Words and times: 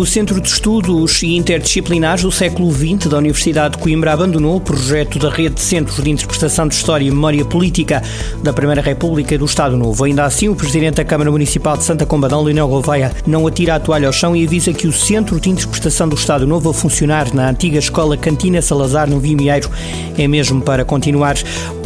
O 0.00 0.06
Centro 0.06 0.40
de 0.40 0.48
Estudos 0.48 1.22
Interdisciplinares 1.22 2.22
do 2.22 2.32
século 2.32 2.72
XX 2.72 3.06
da 3.06 3.18
Universidade 3.18 3.76
de 3.76 3.82
Coimbra 3.82 4.14
abandonou 4.14 4.56
o 4.56 4.60
projeto 4.60 5.18
da 5.18 5.28
rede 5.28 5.56
de 5.56 5.60
centros 5.60 6.02
de 6.02 6.08
interpretação 6.08 6.66
de 6.66 6.74
História 6.74 7.04
e 7.04 7.10
Memória 7.10 7.44
Política 7.44 8.02
da 8.42 8.50
Primeira 8.50 8.80
República 8.80 9.34
e 9.34 9.38
do 9.38 9.44
Estado 9.44 9.76
Novo. 9.76 10.02
Ainda 10.02 10.24
assim, 10.24 10.48
o 10.48 10.56
Presidente 10.56 10.94
da 10.94 11.04
Câmara 11.04 11.30
Municipal 11.30 11.76
de 11.76 11.84
Santa 11.84 12.06
Combadão, 12.06 12.42
Leonel 12.42 12.66
Gouveia, 12.66 13.12
não 13.26 13.46
atira 13.46 13.74
a 13.74 13.80
toalha 13.80 14.06
ao 14.06 14.12
chão 14.12 14.34
e 14.34 14.42
avisa 14.42 14.72
que 14.72 14.88
o 14.88 14.92
Centro 14.92 15.38
de 15.38 15.50
Interpretação 15.50 16.08
do 16.08 16.16
Estado 16.16 16.46
Novo 16.46 16.70
a 16.70 16.72
funcionar 16.72 17.34
na 17.34 17.50
antiga 17.50 17.78
Escola 17.78 18.16
Cantina 18.16 18.62
Salazar, 18.62 19.06
no 19.06 19.20
Vimieiro, 19.20 19.70
é 20.16 20.26
mesmo 20.26 20.62
para 20.62 20.82
continuar. 20.82 21.36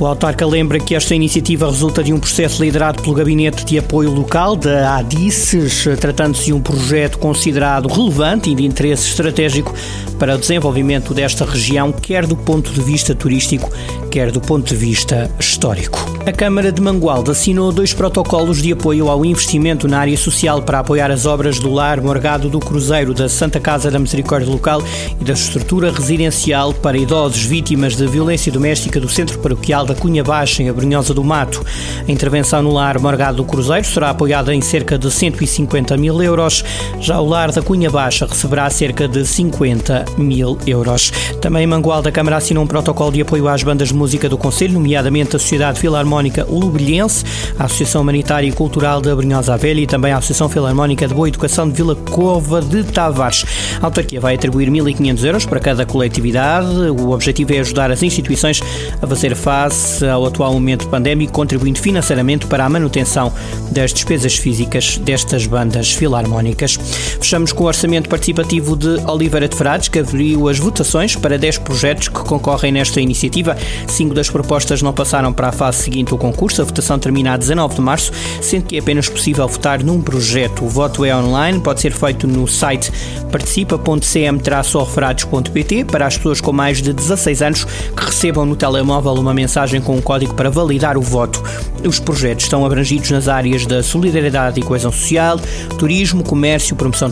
O 0.01 0.07
autarca 0.07 0.47
lembra 0.47 0.79
que 0.79 0.95
esta 0.95 1.17
iniciativa 1.17 1.67
resulta 1.67 2.01
de 2.01 2.13
um 2.13 2.21
processo 2.21 2.63
liderado 2.63 3.03
pelo 3.03 3.15
Gabinete 3.15 3.65
de 3.65 3.77
Apoio 3.77 4.13
Local 4.13 4.55
da 4.55 4.99
ADICES, 4.99 5.89
tratando-se 5.99 6.45
de 6.45 6.53
um 6.53 6.61
projeto 6.61 7.19
considerado 7.19 7.89
relevante 8.05 8.51
e 8.51 8.55
de 8.55 8.65
interesse 8.65 9.09
estratégico 9.09 9.75
para 10.19 10.35
o 10.35 10.39
desenvolvimento 10.39 11.13
desta 11.13 11.45
região, 11.45 11.91
quer 11.91 12.27
do 12.27 12.37
ponto 12.37 12.71
de 12.71 12.81
vista 12.81 13.15
turístico, 13.15 13.71
quer 14.11 14.31
do 14.31 14.41
ponto 14.41 14.69
de 14.69 14.77
vista 14.77 15.31
histórico. 15.39 15.99
A 16.27 16.33
Câmara 16.33 16.71
de 16.71 16.81
Mangualde 16.81 17.31
assinou 17.31 17.73
dois 17.73 17.93
protocolos 17.93 18.63
de 18.63 18.73
apoio 18.73 19.09
ao 19.09 19.25
investimento 19.25 19.89
na 19.89 19.99
área 19.99 20.17
social 20.17 20.63
para 20.63 20.79
apoiar 20.79 21.11
as 21.11 21.27
obras 21.27 21.59
do 21.59 21.71
Lar 21.71 22.01
Morgado 22.01 22.49
do 22.49 22.61
Cruzeiro, 22.61 23.13
da 23.13 23.29
Santa 23.29 23.61
Casa 23.61 23.91
da 23.91 23.99
Misericórdia 23.99 24.51
Local 24.51 24.83
e 25.21 25.25
da 25.25 25.33
estrutura 25.33 25.91
residencial 25.91 26.73
para 26.73 26.97
idosos 26.97 27.43
vítimas 27.45 27.97
de 27.97 28.07
violência 28.07 28.51
doméstica 28.51 29.01
do 29.01 29.09
Centro 29.09 29.39
Paroquial 29.39 29.85
da 29.85 29.95
Cunha 29.95 30.25
Baixa, 30.25 30.63
em 30.63 30.69
Abrunhosa 30.69 31.13
do 31.13 31.25
Mato. 31.25 31.65
A 32.07 32.11
intervenção 32.11 32.63
no 32.63 32.73
Lar 32.73 32.99
Morgado 33.01 33.39
do 33.39 33.45
Cruzeiro 33.45 33.87
será 33.87 34.11
apoiada 34.11 34.55
em 34.55 34.61
cerca 34.61 34.97
de 34.97 35.11
150 35.11 35.97
mil 35.97 36.23
euros. 36.23 36.65
Já 37.01 37.21
o 37.21 37.29
Lar 37.29 37.53
da 37.53 37.61
Cunha 37.61 37.91
Baixa 37.95 38.27
receberá 38.27 38.69
cerca 38.71 39.07
de 39.07 39.25
50 39.25 40.05
mil 40.19 40.59
euros. 40.67 41.13
Também 41.41 41.65
Mangualde, 41.65 42.09
a 42.09 42.11
Câmara 42.11 42.39
assinou 42.39 42.65
um 42.65 42.67
protocolo 42.67 43.13
de 43.13 43.21
apoio 43.21 43.47
às 43.47 43.63
bandas 43.63 43.91
de 43.91 43.95
música 43.95 44.29
do 44.29 44.37
Conselho, 44.37 44.73
nomeadamente 44.73 45.37
a 45.37 45.39
Sociedade 45.39 45.79
Filarmónica 45.79 46.45
Lubilhense, 46.45 47.25
a 47.57 47.67
Associação 47.67 48.03
Humanitária 48.03 48.49
e 48.49 48.53
Cultural 48.53 49.01
da 49.01 49.15
Brunhosa 49.15 49.57
Velha 49.57 49.81
e 49.81 49.87
também 49.87 50.11
a 50.11 50.17
Associação 50.17 50.49
Filarmónica 50.49 51.07
de 51.07 51.15
Boa 51.15 51.29
Educação 51.29 51.69
de 51.69 51.77
Vila 51.77 51.95
Cova 51.95 52.61
de 52.61 52.83
Tavares. 52.83 53.45
A 53.81 53.87
autarquia 53.87 54.21
vai 54.21 54.35
atribuir 54.35 54.69
1.500 54.69 55.25
euros 55.25 55.47
para 55.47 55.61
cada 55.61 55.87
coletividade. 55.87 56.67
O 56.99 57.11
objetivo 57.13 57.55
é 57.55 57.61
ajudar 57.61 57.93
as 57.93 58.03
instituições 58.03 58.61
a 59.01 59.07
fazer 59.07 59.37
face 59.37 60.05
ao 60.05 60.27
atual 60.27 60.53
momento 60.53 60.89
pandémico, 60.89 61.33
contribuindo 61.33 61.79
financeiramente 61.79 62.47
para 62.47 62.65
a 62.65 62.69
manutenção 62.69 63.33
das 63.71 63.93
despesas 63.93 64.35
físicas 64.35 64.99
destas 64.99 65.47
bandas 65.47 65.93
filarmónicas. 65.93 66.77
Fechamos 67.21 67.53
com 67.53 67.63
o 67.63 67.67
orçamento 67.69 67.84
participativo 68.09 68.77
de 68.77 68.99
Oliveira 69.07 69.47
de 69.47 69.55
Frades, 69.55 69.89
que 69.89 69.99
abriu 69.99 70.49
as 70.49 70.59
votações 70.59 71.17
para 71.17 71.39
10 71.39 71.59
projetos 71.59 72.09
que 72.09 72.21
concorrem 72.21 72.73
nesta 72.73 72.99
iniciativa. 72.99 73.55
Cinco 73.87 74.15
das 74.15 74.31
propostas 74.31 74.81
não 74.81 74.93
passaram 74.93 75.31
para 75.33 75.49
a 75.49 75.53
fase 75.53 75.83
seguinte 75.83 76.09
do 76.09 76.17
concurso. 76.17 76.63
A 76.63 76.65
votação 76.65 76.99
termina 76.99 77.35
a 77.35 77.37
19 77.37 77.75
de 77.75 77.81
março, 77.83 78.11
sendo 78.41 78.65
que 78.65 78.77
é 78.77 78.79
apenas 78.81 79.07
possível 79.09 79.47
votar 79.47 79.83
num 79.83 80.01
projeto. 80.01 80.65
O 80.65 80.69
voto 80.69 81.05
é 81.05 81.15
online, 81.15 81.61
pode 81.61 81.83
ser 81.83 81.93
feito 81.93 82.27
no 82.27 82.49
site 82.49 82.91
participa.cm-orferados.pt 83.31 85.85
para 85.85 86.07
as 86.07 86.17
pessoas 86.17 86.41
com 86.41 86.53
mais 86.53 86.81
de 86.81 86.93
16 86.93 87.43
anos 87.43 87.65
que 87.65 88.05
recebam 88.05 88.47
no 88.47 88.55
telemóvel 88.57 89.13
uma 89.15 89.35
mensagem 89.35 89.81
com 89.81 89.97
um 89.97 90.01
código 90.01 90.35
para 90.35 90.51
validar 90.51 90.97
o 90.97 91.03
voto. 91.03 91.43
Os 91.87 91.99
projetos 91.99 92.45
estão 92.45 92.65
abrangidos 92.65 93.11
nas 93.11 93.29
áreas 93.29 93.67
da 93.67 93.83
solidariedade 93.83 94.61
e 94.61 94.63
coesão 94.63 94.93
social, 94.93 95.41
turismo, 95.79 96.23
comércio, 96.23 96.77
promoção 96.77 97.11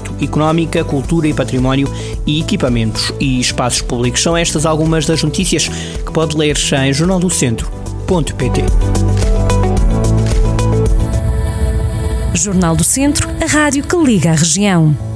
cultura 0.84 1.28
e 1.28 1.34
património 1.34 1.88
e 2.26 2.40
equipamentos 2.40 3.12
e 3.20 3.40
espaços 3.40 3.82
públicos. 3.82 4.22
São 4.22 4.36
estas 4.36 4.66
algumas 4.66 5.06
das 5.06 5.22
notícias 5.22 5.68
que 5.68 6.12
pode 6.12 6.36
ler 6.36 6.56
em 6.86 6.92
jornaldocentro.pt. 6.92 8.62
Jornal 12.34 12.74
do 12.74 12.82
Centro, 12.82 13.28
a 13.40 13.46
rádio 13.46 13.84
que 13.84 13.96
liga 13.96 14.30
a 14.30 14.34
região. 14.34 15.11